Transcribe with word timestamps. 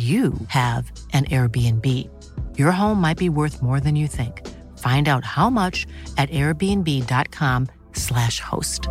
you 0.00 0.32
have 0.48 0.90
an 1.12 1.26
Airbnb. 1.26 2.08
Your 2.58 2.72
home 2.72 3.00
might 3.00 3.18
be 3.18 3.28
worth 3.28 3.62
more 3.62 3.78
than 3.80 3.96
you 3.96 4.06
think. 4.06 4.46
Find 4.78 5.08
out 5.08 5.24
how 5.24 5.50
much 5.50 5.88
at 6.16 6.30
airbnb.com/slash 6.30 8.40
host. 8.40 8.88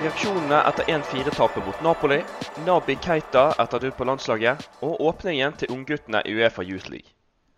Reaksjonene 0.00 0.62
etter 0.68 0.84
1-4-tapet 0.84 1.66
mot 1.66 1.82
Napoli, 1.82 2.24
Nabi 2.66 2.96
Keita 2.96 3.54
etter 3.58 3.78
du 3.80 3.90
på 3.90 4.04
landslaget 4.04 4.68
og 4.82 5.00
åpningen 5.00 5.52
til 5.56 5.70
ungguttene 5.72 6.22
i 6.24 6.34
Uefa 6.36 6.62
Youth 6.62 6.90
League. 6.90 7.10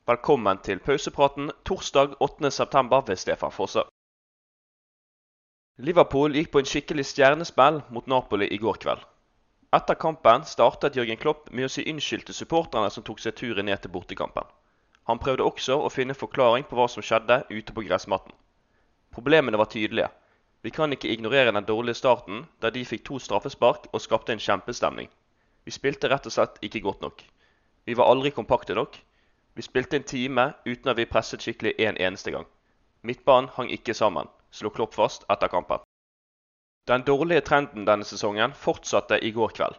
Velkommen 0.07 0.59
til 0.63 0.79
pausepraten 0.79 1.51
torsdag 1.65 2.09
8.9. 2.23 3.03
ved 3.09 3.17
Stefan 3.17 3.51
Fosse. 3.51 3.83
Liverpool 5.79 6.33
gikk 6.33 6.55
på 6.55 6.61
en 6.63 6.69
skikkelig 6.69 7.03
stjernespill 7.05 7.83
mot 7.93 8.07
Napoli 8.09 8.47
i 8.49 8.57
går 8.57 8.79
kveld. 8.81 9.03
Etter 9.77 9.99
kampen 10.01 10.47
startet 10.49 10.95
Jørgen 10.97 11.19
Klopp 11.21 11.51
med 11.53 11.67
å 11.67 11.73
si 11.73 11.83
unnskyld 11.91 12.25
til 12.25 12.37
supporterne 12.39 12.89
som 12.95 13.05
tok 13.05 13.21
seg 13.21 13.35
turen 13.37 13.69
ned 13.69 13.83
til 13.83 13.93
bortekampen. 13.93 14.47
Han 15.11 15.21
prøvde 15.21 15.45
også 15.45 15.77
å 15.77 15.91
finne 15.93 16.17
forklaring 16.17 16.65
på 16.65 16.79
hva 16.79 16.87
som 16.89 17.05
skjedde 17.05 17.43
ute 17.51 17.75
på 17.77 17.85
gressmatten. 17.85 18.33
Problemene 19.13 19.61
var 19.61 19.69
tydelige. 19.69 20.09
Vi 20.65 20.73
kan 20.73 20.97
ikke 20.97 21.11
ignorere 21.13 21.53
den 21.53 21.69
dårlige 21.69 22.01
starten, 22.01 22.47
der 22.65 22.73
de 22.73 22.87
fikk 22.89 23.05
to 23.05 23.21
straffespark 23.21 23.91
og 23.93 24.01
skapte 24.01 24.33
en 24.33 24.41
kjempestemning. 24.41 25.13
Vi 25.69 25.77
spilte 25.77 26.09
rett 26.09 26.25
og 26.25 26.33
slett 26.33 26.57
ikke 26.65 26.81
godt 26.89 27.05
nok. 27.05 27.21
Vi 27.85 27.99
var 28.01 28.09
aldri 28.09 28.33
kompakte 28.33 28.75
nok. 28.75 28.97
Vi 29.53 29.69
spilte 29.69 30.01
en 30.01 30.09
time 30.09 30.55
uten 30.65 30.89
at 30.89 30.97
vi 30.97 31.05
presset 31.05 31.45
skikkelig 31.45 31.77
en 31.85 32.01
eneste 32.01 32.33
gang. 32.33 32.49
Midtbanen 33.05 33.53
hang 33.59 33.69
ikke 33.69 33.95
sammen, 33.95 34.33
slo 34.51 34.71
Klopp 34.71 34.95
fast 34.95 35.25
etter 35.33 35.49
kampen. 35.49 35.81
Den 36.87 37.03
dårlige 37.03 37.41
trenden 37.41 37.85
denne 37.85 38.05
sesongen 38.05 38.53
fortsatte 38.55 39.19
i 39.19 39.31
går 39.35 39.55
kveld. 39.59 39.79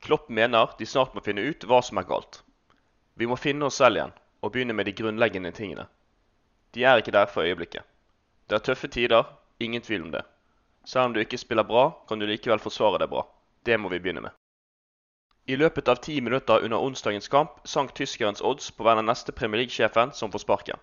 Klopp 0.00 0.28
mener 0.28 0.70
de 0.78 0.86
snart 0.86 1.14
må 1.14 1.20
finne 1.20 1.44
ut 1.44 1.64
hva 1.68 1.82
som 1.82 1.98
er 2.00 2.08
galt. 2.08 2.42
Vi 3.14 3.26
må 3.26 3.36
finne 3.36 3.68
oss 3.68 3.80
selv 3.80 3.98
igjen 3.98 4.14
og 4.40 4.52
begynne 4.54 4.76
med 4.76 4.88
de 4.88 4.94
grunnleggende 4.96 5.52
tingene. 5.52 5.86
De 6.72 6.84
er 6.84 7.00
ikke 7.00 7.14
der 7.16 7.28
for 7.32 7.44
øyeblikket. 7.44 7.84
Det 8.48 8.56
er 8.56 8.64
tøffe 8.64 8.88
tider, 8.88 9.24
ingen 9.60 9.82
tvil 9.82 10.02
om 10.02 10.10
det. 10.12 10.24
Selv 10.84 11.10
om 11.10 11.14
du 11.14 11.20
ikke 11.20 11.38
spiller 11.38 11.64
bra, 11.66 11.90
kan 12.08 12.20
du 12.20 12.26
likevel 12.26 12.60
forsvare 12.62 13.00
deg 13.02 13.10
bra. 13.10 13.24
Det 13.66 13.78
må 13.80 13.88
vi 13.88 13.98
begynne 13.98 14.22
med. 14.28 14.34
I 15.46 15.56
løpet 15.56 15.88
av 15.88 16.00
ti 16.02 16.20
minutter 16.20 16.64
under 16.66 16.82
onsdagens 16.82 17.28
kamp 17.28 17.60
sank 17.64 17.94
tyskerens 17.94 18.42
odds 18.42 18.70
på 18.70 18.84
å 18.84 18.88
være 18.88 19.04
neste 19.06 19.32
Premier 19.32 19.62
League-sjefen 19.62 20.12
som 20.14 20.32
får 20.32 20.42
sparken. 20.42 20.80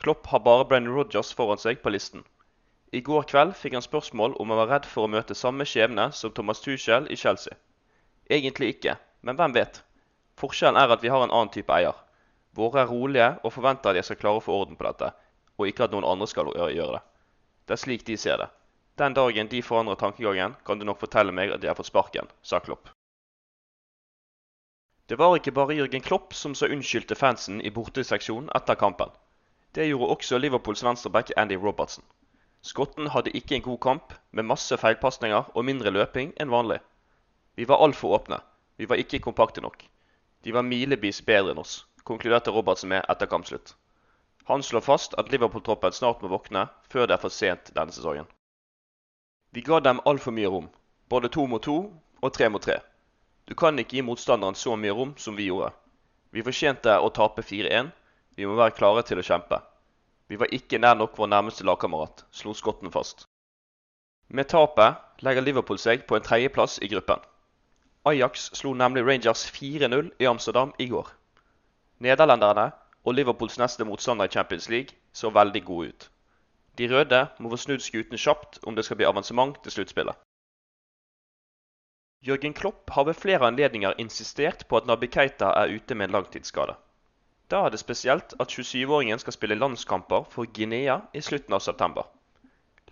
Klopp 0.00 0.26
har 0.32 0.40
bare 0.44 0.64
Brennan 0.68 0.94
Rodgers 0.96 1.32
foran 1.36 1.60
seg 1.60 1.82
på 1.82 1.92
listen. 1.92 2.24
I 2.90 3.00
går 3.06 3.22
kveld 3.30 3.52
fikk 3.54 3.76
han 3.78 3.84
spørsmål 3.86 4.32
om 4.42 4.50
han 4.50 4.58
var 4.58 4.70
redd 4.72 4.86
for 4.90 5.06
å 5.06 5.10
møte 5.10 5.36
samme 5.38 5.62
skjebne 5.68 6.08
som 6.20 6.32
Thomas 6.34 6.62
Tuchel 6.64 7.06
i 7.06 7.16
Chelsea. 7.16 7.54
Egentlig 8.26 8.72
ikke, 8.74 8.96
men 9.22 9.38
hvem 9.38 9.54
vet? 9.54 9.82
Forskjellen 10.40 10.78
er 10.80 10.90
at 10.90 11.04
vi 11.04 11.12
har 11.12 11.22
en 11.22 11.30
annen 11.30 11.52
type 11.54 11.70
eier. 11.70 11.94
Våre 12.58 12.82
er 12.82 12.90
rolige 12.90 13.28
og 13.44 13.54
forventer 13.54 13.92
at 13.92 14.00
jeg 14.00 14.08
skal 14.08 14.18
klare 14.24 14.40
å 14.40 14.42
få 14.42 14.56
orden 14.58 14.78
på 14.78 14.88
dette, 14.88 15.12
og 15.58 15.70
ikke 15.70 15.86
at 15.86 15.94
noen 15.94 16.08
andre 16.08 16.26
skal 16.30 16.50
gjøre 16.50 16.96
det. 16.96 17.02
Det 17.66 17.76
er 17.76 17.82
slik 17.84 18.06
de 18.08 18.16
ser 18.18 18.42
det. 18.42 18.50
Den 18.98 19.14
dagen 19.14 19.48
de 19.52 19.62
forandrer 19.62 20.00
tankegangen, 20.00 20.56
kan 20.66 20.80
du 20.80 20.84
nok 20.84 20.98
fortelle 20.98 21.32
meg 21.32 21.54
at 21.54 21.62
de 21.62 21.70
har 21.70 21.78
fått 21.78 21.92
sparken, 21.92 22.26
sa 22.42 22.58
Klopp. 22.58 22.90
Det 25.06 25.18
var 25.18 25.36
ikke 25.38 25.54
bare 25.54 25.78
Jørgen 25.78 26.02
Klopp 26.02 26.34
som 26.34 26.54
sa 26.58 26.66
unnskyld 26.66 27.06
til 27.10 27.18
fansen 27.18 27.62
i 27.62 27.70
borteseksjonen 27.74 28.50
etter 28.58 28.78
kampen. 28.78 29.14
Det 29.74 29.86
gjorde 29.86 30.10
også 30.16 30.38
Liverpools 30.38 30.82
venstreback 30.86 31.30
Andy 31.36 31.58
Robertson. 31.58 32.04
Skotten 32.62 33.08
hadde 33.14 33.32
ikke 33.36 33.56
en 33.56 33.64
god 33.64 33.78
kamp, 33.80 34.14
med 34.30 34.44
masse 34.44 34.76
feilpasninger 34.76 35.52
og 35.54 35.64
mindre 35.64 35.92
løping 35.94 36.34
enn 36.36 36.52
vanlig. 36.52 36.80
Vi 37.56 37.64
var 37.68 37.80
altfor 37.80 38.18
åpne. 38.18 38.40
Vi 38.76 38.88
var 38.88 39.00
ikke 39.00 39.22
kompakte 39.24 39.64
nok. 39.64 39.84
De 40.44 40.52
var 40.52 40.64
milevis 40.64 41.22
bedre 41.24 41.54
enn 41.54 41.62
oss, 41.62 41.86
konkluderte 42.04 42.52
Robertsen 42.52 42.92
med 42.92 43.04
etter 43.08 43.28
kampslutt. 43.32 43.74
Han 44.50 44.62
slår 44.62 44.84
fast 44.84 45.16
at 45.20 45.32
Liverpool-troppen 45.32 45.92
snart 45.92 46.22
må 46.22 46.28
våkne, 46.32 46.66
før 46.92 47.06
det 47.06 47.16
er 47.16 47.22
for 47.24 47.32
sent 47.32 47.72
denne 47.76 47.96
sesongen. 47.96 48.28
Vi 49.56 49.64
ga 49.66 49.80
dem 49.80 50.00
altfor 50.04 50.36
mye 50.36 50.48
rom, 50.52 50.68
både 51.08 51.32
to 51.32 51.46
mot 51.46 51.62
to 51.64 51.78
og 52.20 52.32
tre 52.36 52.48
mot 52.52 52.62
tre. 52.62 52.80
Du 53.48 53.54
kan 53.54 53.78
ikke 53.78 53.96
gi 53.98 54.04
motstanderen 54.06 54.54
så 54.54 54.76
mye 54.76 54.94
rom 54.94 55.16
som 55.18 55.36
vi 55.36 55.48
gjorde. 55.48 55.72
Vi 56.30 56.44
fortjente 56.46 56.92
å 57.00 57.08
tape 57.10 57.42
4-1. 57.42 57.88
Vi 58.36 58.46
må 58.46 58.54
være 58.54 58.76
klare 58.76 59.02
til 59.06 59.18
å 59.18 59.26
kjempe. 59.26 59.58
Vi 60.30 60.38
var 60.38 60.52
ikke 60.54 60.78
nær 60.78 60.94
nok 60.94 61.16
vår 61.18 61.26
nærmeste 61.26 61.64
lagkamerat, 61.66 62.22
slo 62.30 62.54
skotten 62.54 62.92
fast. 62.94 63.24
Med 64.28 64.46
tapet 64.52 65.24
legger 65.26 65.42
Liverpool 65.42 65.78
seg 65.82 66.04
på 66.06 66.14
en 66.14 66.22
tredjeplass 66.22 66.78
i 66.86 66.90
gruppen. 66.92 67.18
Ajax 68.06 68.44
slo 68.60 68.70
nemlig 68.78 69.02
Rangers 69.08 69.42
4-0 69.50 70.12
i 70.22 70.28
Amsterdam 70.30 70.70
i 70.78 70.86
går. 70.92 71.10
Nederlenderne 71.98 72.70
og 73.02 73.16
Liverpools 73.18 73.58
neste 73.58 73.84
motstander 73.84 74.30
i 74.30 74.32
Champions 74.32 74.68
League 74.70 74.94
så 75.12 75.32
veldig 75.34 75.64
gode 75.66 75.88
ut. 75.88 76.06
De 76.78 76.86
røde 76.94 77.20
må 77.42 77.50
få 77.50 77.58
snudd 77.58 77.82
skuten 77.82 78.18
kjapt 78.18 78.60
om 78.62 78.78
det 78.78 78.86
skal 78.86 79.00
bli 79.00 79.08
avansement 79.08 79.58
til 79.64 79.74
sluttspillet. 79.74 80.14
Jørgen 82.22 82.54
Klopp 82.54 82.90
har 82.94 83.04
ved 83.08 83.18
flere 83.18 83.50
anledninger 83.50 83.98
insistert 83.98 84.66
på 84.68 84.78
at 84.78 84.86
Nabi 84.86 85.10
Keita 85.10 85.50
er 85.56 85.74
ute 85.74 85.94
med 85.94 86.08
en 86.08 86.20
langtidsskade. 86.20 86.76
Da 87.50 87.64
er 87.66 87.72
det 87.74 87.80
spesielt 87.82 88.34
at 88.38 88.52
27-åringen 88.54 89.18
skal 89.18 89.34
spille 89.34 89.58
landskamper 89.58 90.26
for 90.30 90.46
Guinea 90.54 91.00
i 91.14 91.20
slutten 91.20 91.54
av 91.56 91.62
september. 91.64 92.06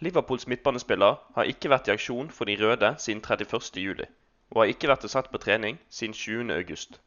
Liverpools 0.03 0.47
midtbanespiller 0.51 1.19
har 1.35 1.51
ikke 1.51 1.71
vært 1.71 1.89
i 1.89 1.93
aksjon 1.95 2.31
for 2.35 2.51
de 2.51 2.57
røde 2.59 2.91
siden 3.03 3.23
31.07, 3.23 4.03
og 4.51 4.61
har 4.63 4.73
ikke 4.73 4.91
vært 4.91 5.07
sett 5.11 5.31
på 5.31 5.41
trening 5.43 5.79
siden 5.91 6.15
20.8. 6.15 6.99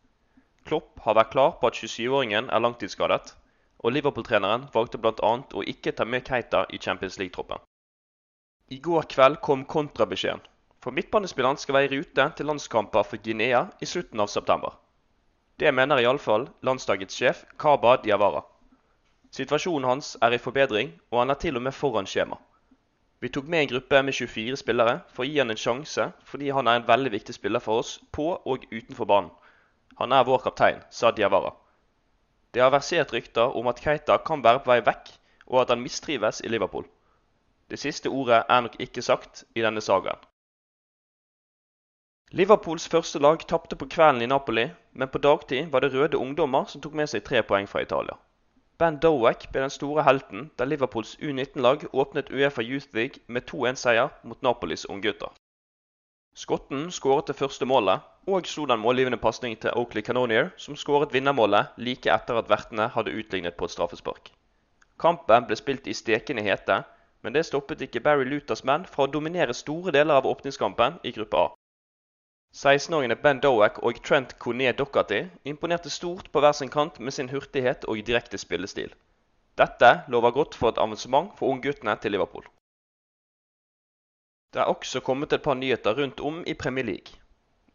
Klopp 0.67 0.99
har 1.05 1.17
vært 1.19 1.31
klar 1.33 1.57
på 1.59 1.67
at 1.67 1.79
27-åringen 1.79 2.47
er 2.51 2.63
langtidsskadet, 2.63 3.33
og 3.83 3.95
Liverpool-treneren 3.95 4.67
valgte 4.73 4.99
bl.a. 5.01 5.31
å 5.41 5.65
ikke 5.73 5.91
ta 5.97 6.05
med 6.05 6.23
Keita 6.27 6.65
i 6.69 6.79
Champions 6.79 7.17
League-troppen. 7.19 7.59
I 8.71 8.79
går 8.79 9.09
kveld 9.11 9.41
kom 9.43 9.65
kontrabeskjeden, 9.65 10.43
for 10.79 10.95
midtbanespilleren 10.95 11.59
skal 11.59 11.79
være 11.79 11.89
i 11.89 11.97
rute 11.97 12.29
til 12.37 12.47
landskamper 12.47 13.03
for 13.07 13.19
Guinea 13.23 13.65
i 13.81 13.89
slutten 13.89 14.23
av 14.23 14.31
september. 14.31 14.77
Det 15.61 15.69
mener 15.71 15.99
iallfall 16.01 16.47
landslagets 16.65 17.19
sjef 17.19 17.43
Kaba 17.61 17.91
Diawara. 18.01 18.39
Situasjonen 19.29 19.85
hans 19.85 20.07
er 20.25 20.33
i 20.33 20.39
forbedring, 20.41 20.87
og 21.11 21.19
han 21.19 21.29
er 21.29 21.37
til 21.43 21.59
og 21.59 21.61
med 21.61 21.75
foran 21.77 22.07
skjema. 22.09 22.39
Vi 23.21 23.29
tok 23.29 23.45
med 23.45 23.61
en 23.61 23.69
gruppe 23.75 23.99
med 24.07 24.17
24 24.17 24.57
spillere 24.57 24.95
for 25.13 25.21
å 25.21 25.27
gi 25.29 25.37
han 25.37 25.53
en 25.53 25.61
sjanse, 25.63 26.07
fordi 26.25 26.49
han 26.49 26.65
er 26.65 26.79
en 26.79 26.87
veldig 26.87 27.11
viktig 27.13 27.35
spiller 27.37 27.61
for 27.61 27.83
oss 27.83 27.91
på 28.09 28.25
og 28.33 28.65
utenfor 28.71 29.05
banen. 29.11 29.29
Han 30.01 30.17
er 30.17 30.25
vår 30.25 30.41
kaptein, 30.47 30.81
sa 30.89 31.13
Diawara. 31.13 31.53
Det 32.57 32.65
har 32.65 32.73
versert 32.73 33.13
rykter 33.13 33.53
om 33.53 33.69
at 33.69 33.85
Keita 33.85 34.17
kan 34.25 34.41
være 34.41 34.63
på 34.65 34.73
vei 34.73 34.81
vekk, 34.89 35.13
og 35.45 35.61
at 35.61 35.75
han 35.75 35.85
mistrives 35.85 36.41
i 36.41 36.49
Liverpool. 36.49 36.89
Det 37.69 37.77
siste 37.77 38.09
ordet 38.09 38.41
er 38.49 38.65
nok 38.65 38.81
ikke 38.81 39.05
sagt 39.05 39.45
i 39.53 39.61
denne 39.61 39.85
sagaen. 39.85 40.25
Liverpools 42.31 42.85
første 42.87 43.19
lag 43.19 43.41
tapte 43.43 43.75
på 43.75 43.85
kvelden 43.91 44.21
i 44.23 44.27
Napoli, 44.31 44.63
men 44.95 45.09
på 45.11 45.19
dagtid 45.19 45.65
var 45.71 45.83
det 45.83 45.89
røde 45.91 46.17
ungdommer 46.17 46.69
som 46.71 46.79
tok 46.79 46.93
med 46.95 47.09
seg 47.11 47.25
tre 47.27 47.41
poeng 47.43 47.67
fra 47.67 47.81
Italia. 47.83 48.15
Ben 48.79 48.99
Dowack 49.03 49.49
ble 49.51 49.65
den 49.65 49.73
store 49.73 50.05
helten 50.07 50.45
da 50.55 50.63
Liverpools 50.63 51.17
U19-lag 51.19 51.83
åpnet 51.91 52.31
Uefa 52.31 52.63
Youth 52.63 52.95
League 52.95 53.19
med 53.27 53.43
2-1-seier 53.51 54.15
mot 54.23 54.39
Napolis 54.47 54.87
unggutter. 54.87 55.35
Skotten 56.31 56.87
skåret 56.95 57.27
det 57.27 57.35
første 57.35 57.67
målet, 57.67 57.99
og 58.31 58.47
slo 58.47 58.63
den 58.63 58.79
målgivende 58.79 59.19
pasning 59.19 59.59
til 59.59 59.75
Oakley 59.75 60.01
Canonier, 60.01 60.53
som 60.55 60.79
skåret 60.79 61.11
vinnermålet 61.11 61.75
like 61.75 62.15
etter 62.15 62.39
at 62.39 62.47
vertene 62.47 62.87
hadde 62.95 63.11
utlignet 63.11 63.59
på 63.59 63.67
et 63.67 63.75
straffespark. 63.75 64.31
Kampen 65.03 65.51
ble 65.51 65.59
spilt 65.59 65.83
i 65.83 65.99
stekende 65.99 66.47
hete, 66.47 66.85
men 67.21 67.35
det 67.35 67.43
stoppet 67.51 67.83
ikke 67.83 68.07
Barry 68.07 68.23
Luthers 68.23 68.63
menn 68.63 68.87
fra 68.87 69.03
å 69.03 69.11
dominere 69.11 69.51
store 69.51 69.91
deler 69.91 70.23
av 70.23 70.31
åpningskampen 70.31 71.03
i 71.03 71.11
gruppe 71.11 71.49
A. 71.49 71.49
16-åringene 72.51 73.15
Ben 73.15 73.39
Dowek 73.39 73.77
og 73.79 74.01
Trent 74.03 74.33
Coné 74.43 74.73
Docherty 74.75 75.21
imponerte 75.47 75.89
stort 75.89 76.27
på 76.31 76.39
hver 76.43 76.51
sin 76.51 76.69
kant 76.69 76.99
med 76.99 77.15
sin 77.15 77.29
hurtighet 77.31 77.85
og 77.87 78.01
direkte 78.07 78.37
spillestil. 78.37 78.91
Dette 79.57 79.91
lover 80.11 80.35
godt 80.35 80.57
for 80.59 80.69
et 80.69 80.81
avansement 80.83 81.31
for 81.37 81.47
ungguttene 81.47 81.95
til 81.95 82.11
Liverpool. 82.11 82.43
Det 84.51 84.59
er 84.59 84.67
også 84.67 84.99
kommet 84.99 85.33
et 85.33 85.41
par 85.41 85.55
nyheter 85.55 85.95
rundt 85.95 86.19
om 86.19 86.43
i 86.47 86.53
Premier 86.53 86.85
League. 86.85 87.15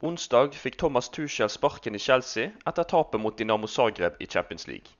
Onsdag 0.02 0.52
fikk 0.52 0.76
Thomas 0.78 1.08
Tuchel 1.08 1.48
sparken 1.48 1.94
i 1.94 2.02
Chelsea 2.08 2.50
etter 2.68 2.84
tapet 2.84 3.20
mot 3.20 3.38
Dinamo 3.38 3.66
Zagreb 3.66 4.20
i 4.20 4.26
Champions 4.26 4.68
League. 4.68 4.92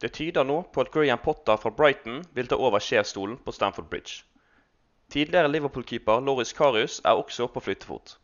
Det 0.00 0.12
tyder 0.12 0.46
nå 0.46 0.62
på 0.62 0.80
at 0.80 0.94
Graham 0.94 1.18
Potter 1.18 1.56
fra 1.56 1.70
Brighton 1.70 2.22
vil 2.34 2.46
ta 2.46 2.54
over 2.54 2.78
sjefsstolen 2.78 3.38
på 3.38 3.52
Stamford 3.52 3.90
Bridge. 3.90 4.22
Tidligere 5.10 5.50
Liverpool-keeper 5.50 6.20
Loris 6.20 6.52
Karius 6.52 7.00
er 7.04 7.18
også 7.18 7.46
på 7.46 7.60
flyttefot. 7.60 8.21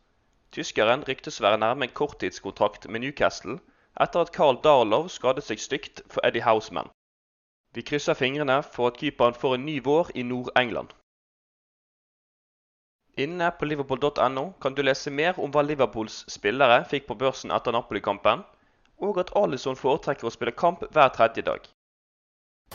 Tyskeren 0.55 1.03
ryktes 1.07 1.39
å 1.39 1.45
være 1.45 1.61
nærme 1.61 1.85
en 1.85 1.93
korttidskontrakt 1.93 2.87
med 2.89 3.03
Newcastle 3.03 3.59
etter 4.05 4.23
at 4.23 4.31
Carl 4.33 4.57
Darlow 4.63 5.09
skadet 5.11 5.45
seg 5.45 5.61
stygt 5.61 6.01
for 6.09 6.25
Eddie 6.25 6.45
Houseman. 6.45 6.89
Vi 7.75 7.83
krysser 7.85 8.17
fingrene 8.17 8.61
for 8.63 8.89
at 8.89 8.97
keeperen 8.97 9.37
får 9.37 9.55
en 9.55 9.65
ny 9.65 9.77
vår 9.85 10.09
i 10.15 10.23
Nord-England. 10.25 10.95
Inne 13.19 13.51
på 13.59 13.65
liverpool.no 13.65 14.45
kan 14.61 14.73
du 14.73 14.81
lese 14.81 15.11
mer 15.11 15.39
om 15.43 15.51
hva 15.51 15.61
Liverpools 15.65 16.23
spillere 16.31 16.79
fikk 16.89 17.05
på 17.09 17.17
børsen 17.23 17.51
etter 17.51 17.75
Napoli-kampen, 17.75 18.45
og 19.05 19.19
at 19.21 19.33
Alison 19.35 19.77
foretrekker 19.77 20.29
å 20.29 20.33
spille 20.33 20.55
kamp 20.63 20.87
hver 20.95 21.11
tredje 21.17 21.43
dag. 21.45 21.67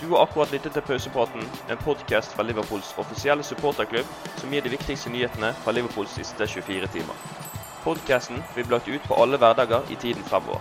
Du 0.00 0.06
har 0.12 0.26
akkurat 0.26 0.52
lyttet 0.52 0.76
til 0.76 0.86
Pausepraten, 0.86 1.50
en 1.70 1.82
podkast 1.82 2.36
fra 2.36 2.46
Liverpools 2.46 2.92
offisielle 2.98 3.46
supporterklubb 3.46 4.14
som 4.36 4.52
gir 4.52 4.62
de 4.62 4.76
viktigste 4.76 5.10
nyhetene 5.10 5.54
fra 5.64 5.74
Liverpools 5.74 6.16
siste 6.20 6.46
24 6.56 6.92
timer. 6.98 7.63
Podkasten 7.84 8.42
vil 8.54 8.64
bli 8.64 8.76
lagt 8.76 8.88
ut 8.88 9.08
på 9.08 9.22
alle 9.22 9.36
hverdager 9.36 9.90
i 9.90 9.96
tiden 10.00 10.24
fremover. 10.24 10.60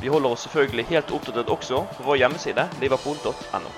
Vi 0.00 0.08
holder 0.08 0.30
oss 0.30 0.40
selvfølgelig 0.46 0.86
helt 0.86 1.10
oppdatert 1.10 1.48
også 1.50 1.86
på 1.96 2.02
vår 2.02 2.16
hjemmeside 2.22 2.68
liverpool.no. 2.80 3.72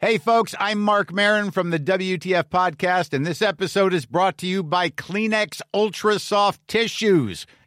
Hey, 0.00 0.16
folks, 0.16 0.54
I'm 0.58 0.78
Mark 0.78 1.12
Marin 1.12 1.50
from 1.50 1.70
the 1.70 1.78
WTF 1.78 2.44
Podcast, 2.44 3.12
and 3.12 3.26
this 3.26 3.42
episode 3.42 3.92
is 3.92 4.06
brought 4.06 4.38
to 4.38 4.46
you 4.46 4.62
by 4.62 4.88
Kleenex 4.88 5.60
Ultra 5.74 6.18
Soft 6.18 6.60
Tissues 6.68 7.46